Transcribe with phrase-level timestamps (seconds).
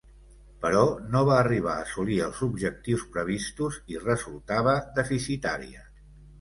[0.61, 0.79] Però
[1.15, 5.89] no va arribar a assolir els objectius previstos i resultava deficitària.